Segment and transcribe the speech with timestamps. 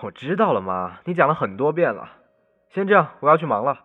[0.00, 2.08] 我知道了，妈，你讲了很多遍了。
[2.72, 3.76] 先这样，我要去忙了。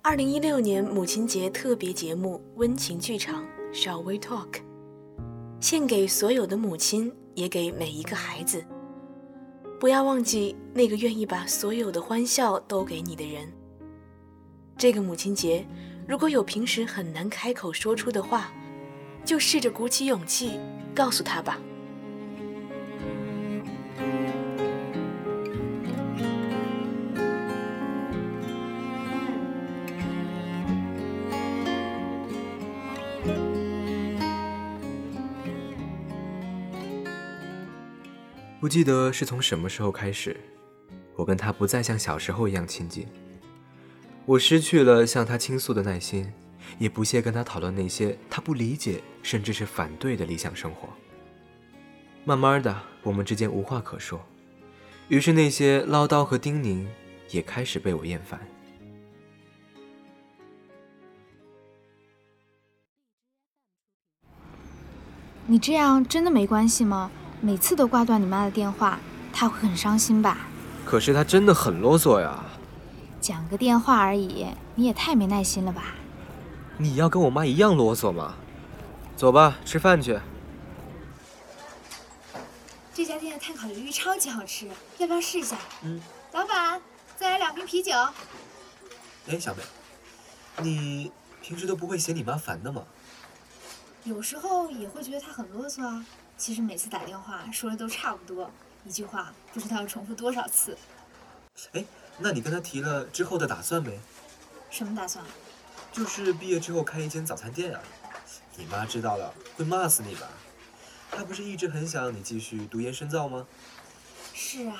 [0.00, 3.44] 二零一六年母亲节特别节目《温情剧场》
[3.74, 4.62] ，Shall We Talk？
[5.58, 8.64] 献给所有的母亲，也给每一个孩子。
[9.80, 13.52] 不要忘记那个愿意把所有的欢笑都给你的人。
[14.76, 15.64] 这个母亲节，
[16.06, 18.52] 如果有平时很难开口说出的话，
[19.24, 20.60] 就试着鼓起勇气
[20.94, 21.58] 告诉他吧。
[38.60, 40.36] 不记得是从什么时候开始，
[41.16, 43.06] 我跟他不再像小时候一样亲近。
[44.26, 46.32] 我失去了向他倾诉的耐心，
[46.78, 50.88] 也不屑跟他讨论那些他不理解甚至是反对的理想生活。
[52.24, 54.18] 慢慢的，我们之间无话可说，
[55.08, 56.86] 于是那些唠叨和叮咛
[57.28, 58.40] 也开始被我厌烦。
[65.46, 67.10] 你这样真的没关系吗？
[67.42, 68.98] 每次都挂断你妈的电话，
[69.34, 70.48] 她会很伤心吧？
[70.86, 72.42] 可是她真的很啰嗦呀。
[73.24, 75.94] 讲个电话而已，你也太没耐心了吧？
[76.76, 78.34] 你要跟我妈一样啰嗦吗？
[79.16, 80.20] 走吧，吃饭去。
[82.92, 85.56] 这家店的碳烤鱿鱼超级好吃，要不要试一下？
[85.80, 86.02] 嗯。
[86.32, 86.82] 老板，
[87.16, 87.92] 再来两瓶啤酒。
[89.26, 89.62] 哎，小美，
[90.62, 92.82] 你平时都不会嫌你妈烦的吗？
[94.02, 96.04] 有时候也会觉得她很啰嗦啊。
[96.36, 98.50] 其实每次打电话说的都差不多，
[98.84, 100.76] 一句话不知道要重复多少次。
[101.72, 101.82] 哎，
[102.18, 103.98] 那你跟他提了之后的打算没？
[104.70, 105.24] 什么打算？
[105.92, 107.80] 就是毕业之后开一间早餐店啊。
[108.56, 110.28] 你妈知道了会骂死你吧？
[111.10, 113.46] 她不是一直很想你继续读研深造吗？
[114.32, 114.76] 是啊，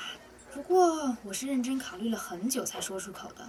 [0.52, 3.48] 不过我是认真考虑了很久才说出口的。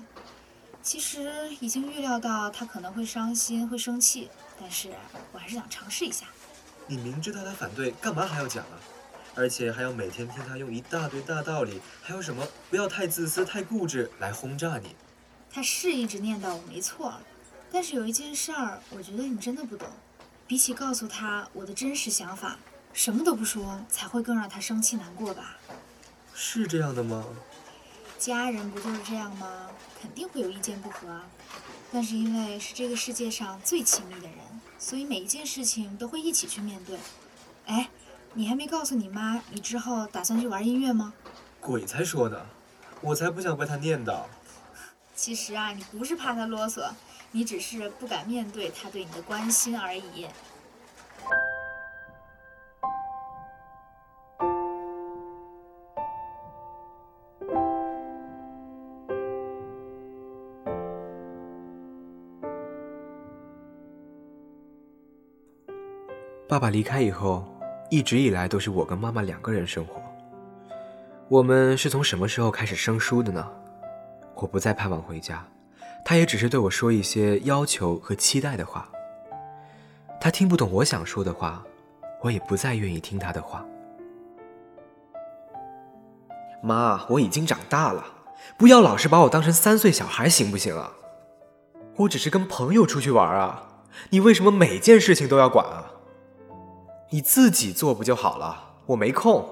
[0.81, 4.29] 其实已经预料到她可能会伤心会生气，
[4.59, 4.91] 但是
[5.31, 6.25] 我还是想尝试一下。
[6.87, 8.77] 你明知道他反对，干嘛还要讲啊？
[9.35, 14.95] 而且还要每天听他用一大堆大道理，还有什么不要太自私、太固执来轰炸你。
[15.51, 17.13] 他是一直念叨我没错，
[17.71, 19.87] 但是有一件事儿，我觉得你真的不懂。
[20.47, 22.57] 比起告诉他我的真实想法，
[22.93, 25.57] 什么都不说才会更让他生气难过吧？
[26.33, 27.25] 是这样的吗？
[28.17, 29.69] 家人不就是这样吗？
[30.01, 31.25] 肯定会有意见不合啊。
[31.91, 34.37] 但是因为是这个世界上最亲密的人。
[34.77, 36.99] 所以每一件事情都会一起去面对。
[37.65, 37.89] 哎，
[38.37, 41.13] 你还没告诉你妈，你之后打算去玩音乐吗？
[41.61, 42.45] 鬼才说呢，
[42.99, 44.23] 我才不想被他念叨。
[45.15, 46.91] 其实啊，你不是怕他啰嗦，
[47.31, 50.27] 你只是不敢面对他对你的关心而已。
[66.47, 67.43] 爸爸离开以后，
[67.89, 70.01] 一直以来都是我跟妈妈两个人生活。
[71.27, 73.47] 我们是从什么时候开始生疏的呢？
[74.35, 75.45] 我不再盼望回家，
[76.03, 78.87] 他也只是对我说一些要求和期待的话。
[80.19, 81.63] 他听不懂我想说的话，
[82.21, 83.65] 我也不再愿意听他的话。
[86.61, 88.03] 妈，我已经长大了，
[88.57, 90.91] 不要老是把我当成三岁小孩，行不行啊？
[91.97, 95.91] 我只是跟朋友出去玩啊，你为什么每件事情都要管啊？
[97.15, 98.73] 你自己做不就好了？
[98.87, 99.49] 我没空。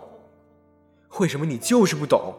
[1.20, 2.34] 为什么你就是不懂？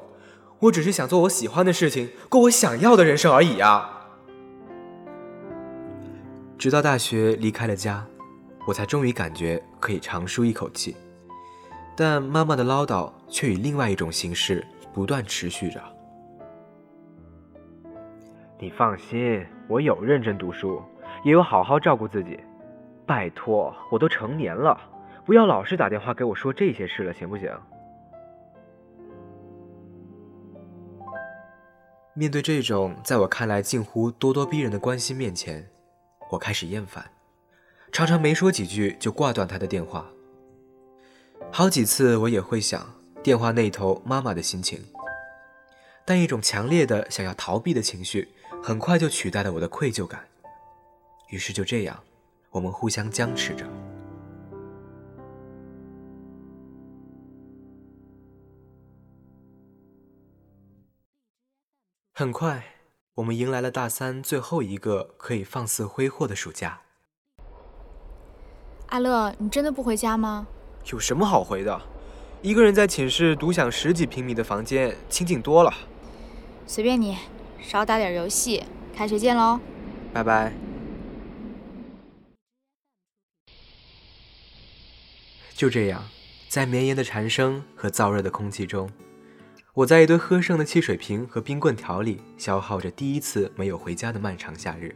[0.59, 4.07] 我只是想做我喜欢的事情，过我想要的人生而已啊！
[6.59, 8.05] 直到大学离开了家，
[8.67, 10.95] 我才终于感觉可以长舒一口气。
[11.97, 15.81] 但妈妈的唠叨却以另外一种形式不断持续着。
[18.59, 20.83] 你放心，我有认真读书，
[21.25, 22.39] 也有好好照顾自己。
[23.07, 24.79] 拜托，我都成年了。
[25.25, 27.51] 不要老是打电话给我说这些事了，行不行？
[32.13, 35.69] 面对这种在我看来近乎咄咄逼人的关心面前，
[36.31, 37.11] 我开始厌烦，
[37.91, 40.07] 常常没说几句就挂断他的电话。
[41.51, 44.79] 好几次我也会想电话那头妈妈的心情，
[46.05, 48.29] 但一种强烈的想要逃避的情绪
[48.63, 50.21] 很快就取代了我的愧疚感。
[51.31, 51.99] 于是就这样，
[52.51, 53.67] 我们互相僵持着。
[62.17, 62.77] 很快，
[63.17, 66.83] 我们迎来了大三最后一个可以放肆挥霍的暑假。
[68.91, 70.47] 阿乐，你真的不回家吗？
[70.93, 71.83] 有什么好回的？
[72.41, 75.75] 一个人在寝室独享十几平米的房间，清静多了。
[76.69, 77.19] 随便你，
[77.61, 78.63] 少打点游戏。
[78.95, 79.59] 开学见喽！
[80.13, 80.53] 拜拜。
[85.53, 86.05] 就这样，
[86.49, 88.89] 在绵延的蝉声和燥热的空气中，
[89.75, 94.95] 我在一堆喝剩的汽水瓶和冰棍条里消耗着第一次没有回家的漫长夏日。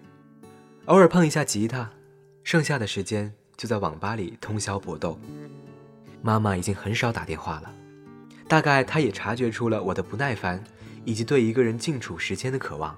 [0.84, 1.90] 偶尔碰一下吉他，
[2.44, 5.18] 剩下的时间就在网吧里通宵搏斗。
[6.22, 7.74] 妈妈已经很少打电话了，
[8.46, 10.62] 大概她也察觉出了我的不耐烦，
[11.04, 12.96] 以及对一个人静处时间的渴望。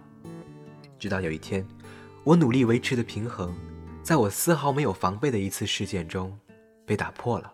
[0.98, 1.66] 直到有一天，
[2.24, 3.56] 我努力维持的平衡，
[4.02, 6.38] 在我丝毫没有防备的一次事件中
[6.84, 7.50] 被打破了。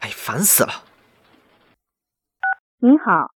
[0.00, 0.84] 哎，烦死了！
[2.80, 3.32] 您好，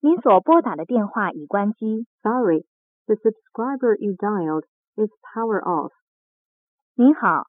[0.00, 2.06] 您所拨打的电话已关机。
[2.22, 2.64] Sorry,
[3.06, 4.64] the subscriber you dialed
[4.94, 5.90] is power off.
[6.94, 7.48] 您好，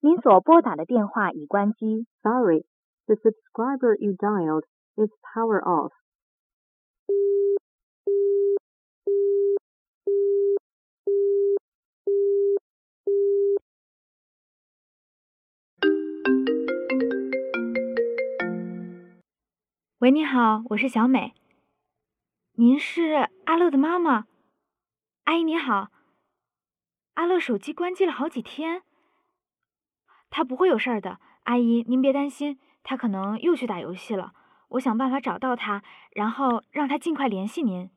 [0.00, 2.06] 您所拨打的电话已关机。
[2.22, 2.64] Sorry,
[3.06, 4.64] the subscriber you dialed
[4.94, 5.90] is power off.
[20.04, 21.32] 喂，你好，我是小美。
[22.56, 24.26] 您是阿乐的妈妈，
[25.24, 25.88] 阿姨你好。
[27.14, 28.82] 阿乐手机关机了好几天，
[30.28, 34.34] 他不会有事儿的，阿姨您别担心，他可能又去打游戏了。
[34.72, 37.88] 我想办法找到他，然后让他尽快联系您。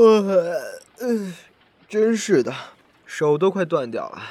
[0.00, 1.34] 呃，嗯，
[1.88, 2.54] 真是的，
[3.04, 4.22] 手都快断掉了。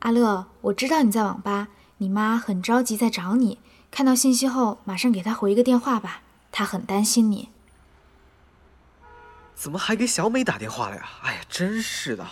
[0.00, 3.58] 阿乐，我知道你在网吧，你妈很着急在找你。
[3.90, 6.20] 看到信息后，马上给她回一个电话吧，
[6.50, 7.48] 她很担心你。
[9.54, 11.08] 怎么还给小美打电话了呀？
[11.22, 12.26] 哎呀，真是的。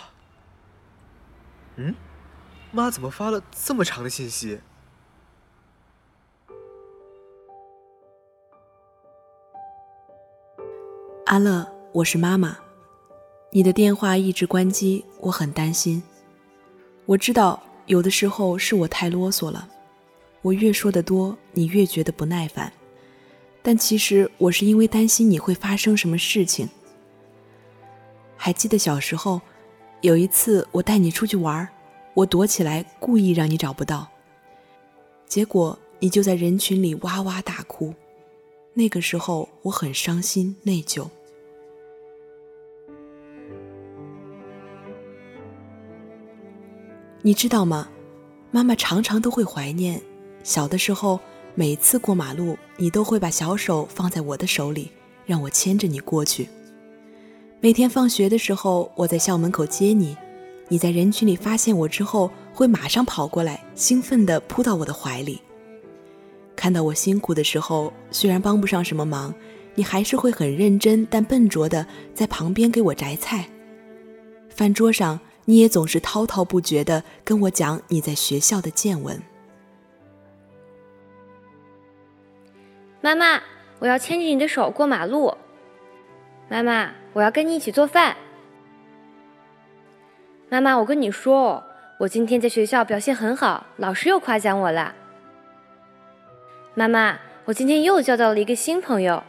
[1.77, 1.95] 嗯，
[2.71, 4.61] 妈怎么发了这么长的信息？
[11.31, 12.57] 阿乐，我是妈妈，
[13.51, 16.03] 你的电话一直关机，我很担心。
[17.05, 19.65] 我知道有的时候是我太啰嗦了，
[20.41, 22.69] 我越说的多，你越觉得不耐烦。
[23.61, 26.67] 但其实我是因为担心你会发生什么事情。
[28.35, 29.39] 还记得小时候，
[30.01, 31.65] 有一次我带你出去玩，
[32.13, 34.05] 我躲起来，故意让你找不到，
[35.25, 37.93] 结果你就在人群里哇哇大哭。
[38.73, 41.07] 那个时候我很伤心内疚。
[47.23, 47.87] 你知道吗？
[48.49, 50.01] 妈妈常常都会怀念
[50.43, 51.19] 小的时候，
[51.53, 54.91] 每次过马路，你都会把小手放在我的手里，
[55.25, 56.49] 让我牵着你过去。
[57.59, 60.17] 每天放学的时候，我在校门口接你，
[60.67, 65.39] 你在人群里发现我之后，会马上跑过来，兴奋地扑到我的怀里。
[66.55, 69.31] 看到我辛苦的时候，虽然帮不上什么忙，
[69.75, 71.85] 你还是会很认真但笨拙地
[72.15, 73.47] 在旁边给我摘菜。
[74.49, 79.21] 饭桌上，你也总是滔滔不绝的跟我讲你在学校的见闻。
[83.01, 83.41] 妈妈，
[83.79, 85.35] 我要牵着你的手过马路。
[86.47, 88.15] 妈妈，我要跟你一起做饭。
[90.49, 91.63] 妈妈，我跟你说哦，
[91.99, 94.93] 我今天在学校表现很好，老师又夸奖我了。
[96.75, 99.23] 妈妈，我今天又交到了一个新朋友。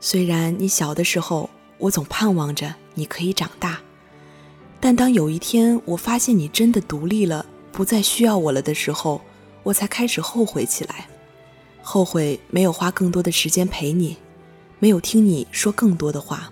[0.00, 3.78] 虽然你小的时候，我总盼望着你可以长大，
[4.80, 9.20] 但当有一天我发现你真的独立了，不再需要我了的时候，
[9.62, 11.06] 我才开始后悔起来，
[11.82, 14.16] 后悔没有花更多的时间陪你，
[14.78, 16.50] 没有听你说更多的话。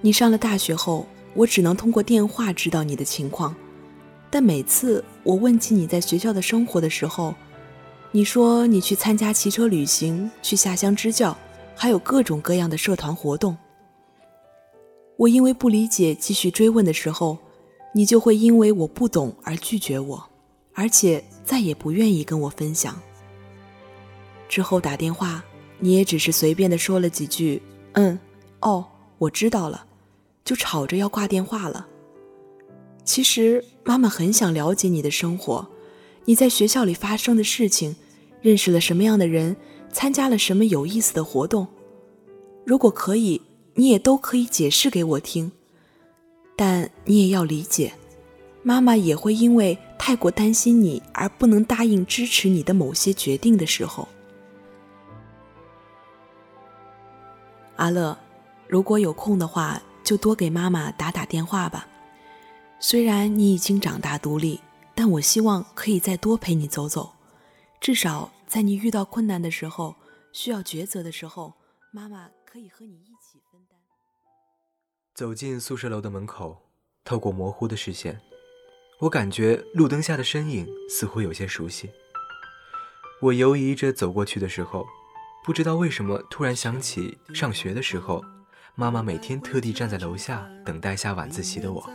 [0.00, 3.54] 你上了大学后，我只能通过电话知道你的情况。
[4.30, 7.34] 但每次我问起你在学校的生活的时候，
[8.16, 11.36] 你说你去参加骑车旅行，去下乡支教，
[11.74, 13.56] 还有各种各样的社团活动。
[15.16, 17.36] 我因为不理解，继续追问的时候，
[17.92, 20.30] 你就会因为我不懂而拒绝我，
[20.74, 22.96] 而且再也不愿意跟我分享。
[24.48, 25.44] 之后打电话，
[25.80, 27.60] 你也只是随便的说了几句
[27.94, 28.16] “嗯，
[28.60, 28.86] 哦，
[29.18, 29.86] 我知道了”，
[30.44, 31.88] 就吵着要挂电话了。
[33.04, 35.66] 其实妈妈很想了解你的生活，
[36.26, 37.96] 你在学校里发生的事情，
[38.44, 39.56] 认识了什么样的人，
[39.90, 41.66] 参加了什么有意思的活动。
[42.66, 43.40] 如果可以。
[43.76, 45.50] 你也都可以解释给我听，
[46.54, 47.92] 但你也要理解，
[48.62, 54.06] 妈妈也会因为太过担心你而不能答应支持你的某些决定的时候。
[57.74, 58.16] 阿乐，
[58.68, 61.84] 如果有空的话，就多给妈妈打打电话吧。
[62.78, 64.60] 虽然你已经长大独立，
[64.94, 67.10] 但我希望可以再多陪你走走，
[67.84, 69.94] 至少在你遇到困难的时候、
[70.32, 71.52] 需要抉择的时候，
[71.92, 73.78] 妈妈可以和你一起分担。
[75.14, 76.62] 走进宿舍楼的门口，
[77.04, 78.18] 透过模糊的视线，
[79.00, 81.90] 我感觉路灯下的身影似乎有些熟悉。
[83.20, 84.86] 我犹疑着走过去的时候，
[85.44, 88.24] 不知道为什么突然想起上学的时候，
[88.74, 91.86] 妈妈每天特地站在楼下等待下晚自习的我。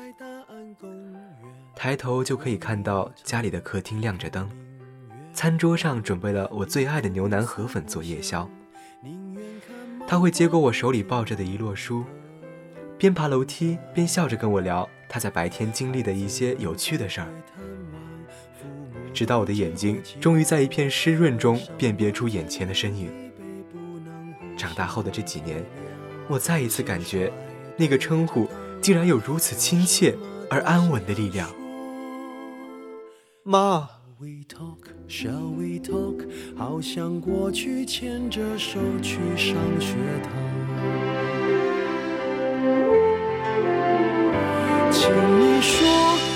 [1.76, 4.48] 抬头就可以看到家里的客厅亮着灯，
[5.34, 8.50] 餐桌上准备了我最爱的牛腩河粉做夜宵。
[10.08, 12.04] 他会接过我手里抱着的一摞书。
[12.98, 17.28] 边爬楼梯边笑着跟我聊他在白天经历的一些有趣的事儿，
[19.14, 23.10] 直到我的眼睛终于在一片湿润中辨别出眼前的身影。
[24.58, 25.64] 长大后的这几年，
[26.28, 27.32] 我再一次感觉，
[27.78, 28.50] 那个称呼
[28.82, 30.18] 竟然有如此亲切
[30.50, 31.50] 而安稳的力量。
[33.44, 33.99] 妈。
[34.22, 36.28] We talk, shall we talk?
[36.58, 40.34] 好像过去牵着手去上学堂。
[44.92, 45.10] 请
[45.40, 45.88] 你说，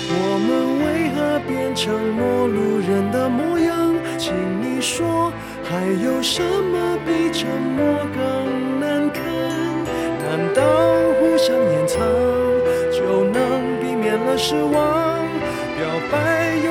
[0.08, 3.94] 我们为何变成陌路人的模样？
[4.16, 5.30] 请你说，
[5.62, 9.22] 还有什么比沉默更难堪？
[10.24, 10.62] 难道
[11.20, 12.00] 互相掩藏
[12.90, 15.03] 就能避免了失望？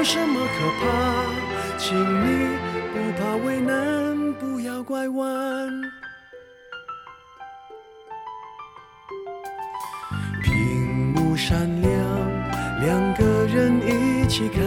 [0.03, 0.85] 什么可怕？
[1.77, 2.57] 请你
[2.93, 5.81] 不怕为难，不要拐弯。
[10.43, 11.91] 屏幕闪亮，
[12.81, 14.61] 两个人一起看，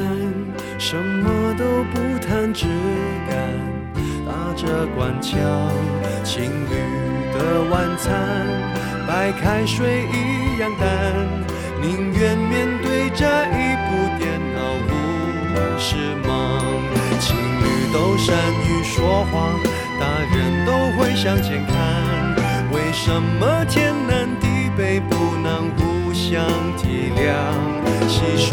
[0.79, 2.67] 什么都不谈，只
[3.29, 3.37] 敢
[4.27, 5.39] 打着官腔。
[6.25, 6.75] 情侣
[7.35, 8.47] 的晚餐，
[9.07, 10.89] 白开水一样淡，
[11.83, 14.36] 宁愿面对这一部电
[15.87, 15.95] 脑五十
[16.27, 16.61] 忙。
[17.21, 19.59] 情侣都善于说谎，
[20.01, 21.75] 大人都会向前看，
[22.73, 25.87] 为什么天南地北不能互？
[26.13, 26.43] 相
[26.79, 27.29] 体谅，
[28.09, 28.51] 蟋蟀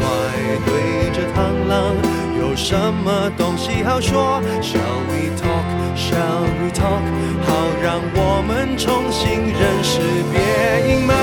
[0.66, 1.96] 对着螳螂，
[2.38, 5.64] 有什么东西好说？Shall we talk?
[5.96, 7.02] Shall we talk?
[7.48, 7.48] 好
[7.82, 11.16] 让我们重新认识，别隐瞒。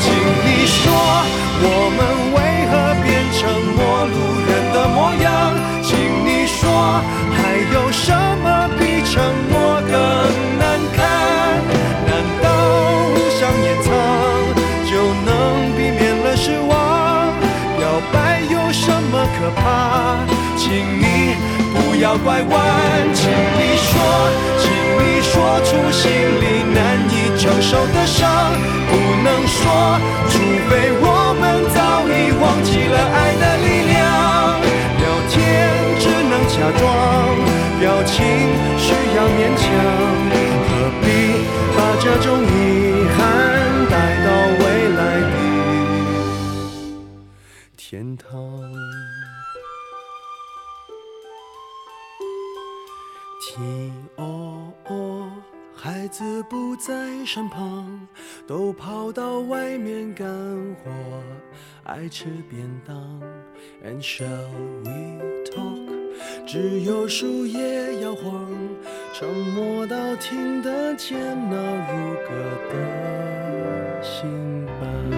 [0.00, 0.90] 请你说，
[1.62, 2.00] 我们
[19.56, 20.18] 怕，
[20.56, 20.68] 请
[21.00, 21.34] 你
[21.74, 22.54] 不要拐弯，
[23.14, 23.92] 请你说，
[24.58, 25.32] 请你说
[25.64, 26.78] 出心里难
[27.10, 28.52] 以承受的伤，
[28.90, 28.92] 不
[29.22, 30.38] 能说，除
[30.68, 31.04] 非我
[31.40, 31.42] 们
[31.74, 31.78] 早
[32.08, 33.29] 已忘记了爱。
[56.90, 58.08] 在身旁，
[58.48, 60.26] 都跑到外面干
[60.82, 60.90] 活，
[61.84, 62.96] 爱吃便当。
[63.84, 64.50] And shall
[64.82, 65.88] we talk？
[66.48, 68.50] 只有树叶摇晃，
[69.14, 71.16] 沉默到听得见
[71.48, 71.56] 那
[71.92, 72.30] 如歌
[72.72, 75.09] 的心伴。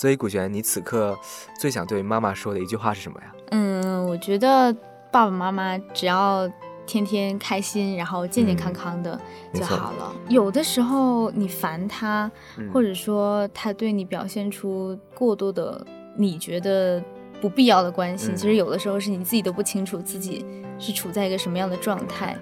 [0.00, 1.14] 所以古璇，你此刻
[1.58, 3.34] 最想对妈妈说的一句话是什么呀？
[3.50, 4.74] 嗯，我觉得
[5.12, 6.50] 爸爸妈妈只要
[6.86, 9.20] 天天开心，然后健健康康的
[9.52, 10.10] 就好了。
[10.30, 12.32] 有的时候你烦他，
[12.72, 17.04] 或者说他对你表现出过多的你觉得
[17.38, 20.46] 不必要的关心，其实有的时候是你自己都不清楚自己
[20.78, 22.34] 是处在一个什么样的状态。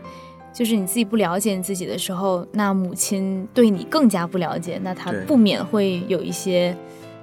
[0.52, 6.74] 就是你自己不了解你自己的时候，那母亲对你更加不了解，那他不免会有一些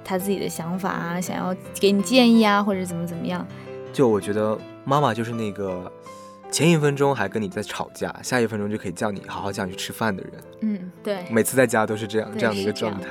[0.06, 3.44] 他自己的想法啊，想要给你建议啊，或者怎么怎么样。
[3.92, 5.90] 就我觉得妈妈就是那个
[6.48, 10.32] 前一分钟还跟你在吵架，下一分钟就可以叫你好好叫你去吃饭的人。
[10.60, 11.24] 嗯，对。
[11.28, 13.08] 每次在家都是这样这样的一个状态。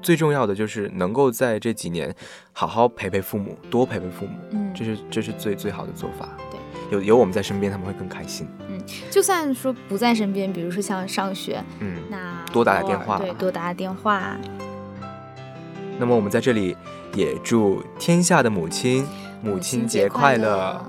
[0.00, 2.14] 最重要的就是能够在这几年
[2.52, 4.38] 好好陪陪父母，多陪陪父母。
[4.52, 6.28] 嗯，这是这是最最好的做法。
[6.48, 6.60] 对。
[6.92, 8.46] 有有我们在身边，他们会更开心。
[8.68, 14.34] 嗯，就算说不在身边，比如说像上学，嗯，那多打打电话，对，多打打电话。
[15.98, 16.74] 那么我们在这里
[17.14, 19.06] 也祝天下的母亲
[19.42, 20.80] 母亲节快乐，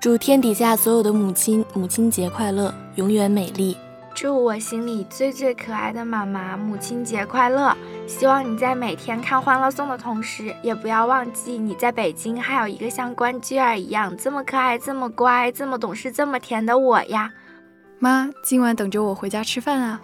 [0.00, 3.76] 祝天底下所有的母亲母亲节快乐，永远美丽。
[4.14, 7.76] 祝我心里最最可爱的妈妈母亲节快乐！
[8.06, 17.32] 希望你在每天看《欢乐颂》的同时，也不要忘记你在北京还有一个像关雎尔一样这么可爱、这么乖、这么懂事、这么甜的我呀！
[18.02, 20.02] 妈，今晚等着我回家吃饭啊！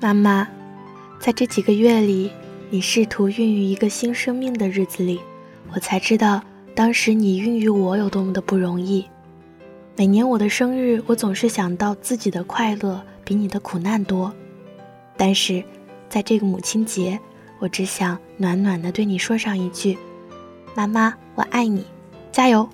[0.00, 0.48] 妈妈，
[1.20, 2.32] 在这几个月里，
[2.68, 5.20] 你试图孕育一个新生命的日子里，
[5.72, 6.42] 我才知道
[6.74, 9.06] 当时你孕育我有多么的不容易。
[9.94, 13.00] 每年我的生日，我总是想到自己的快乐。
[13.24, 14.32] 比你的苦难多，
[15.16, 15.62] 但是
[16.08, 17.20] 在这个母亲节，
[17.60, 19.96] 我只想暖暖的对你说上一句
[20.74, 21.84] ：“妈妈，我爱你，
[22.32, 22.68] 加油！”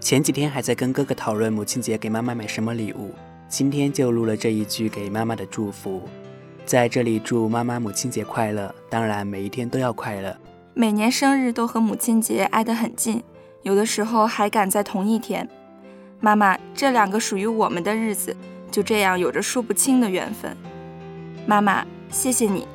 [0.00, 3.12] 前几天还在跟哥哥讨论母亲节给妈妈买什么礼物，
[3.52, 6.08] 今天就录了这一句给妈妈的祝福，
[6.64, 8.74] 在这里祝妈妈母亲节快乐。
[8.88, 10.34] 当然，每一天都要快乐。
[10.72, 13.22] 每年生日都和母亲节挨得很近，
[13.60, 15.46] 有的时候还赶在同一天。
[16.18, 18.34] 妈妈，这两个属于我们的日子。
[18.70, 20.56] 就这样有着说不清的缘分，
[21.44, 22.66] 妈妈，谢谢你。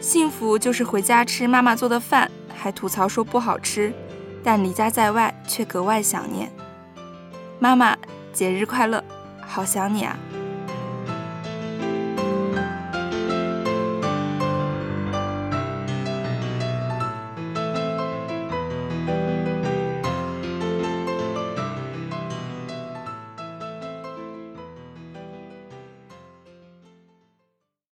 [0.00, 3.92] 幸福就是回家吃妈妈做的饭，还吐槽说不好吃，
[4.40, 6.48] 但离家在外却格外想念。
[7.58, 7.98] 妈妈，
[8.32, 9.02] 节日快乐，
[9.52, 10.16] 好想你啊。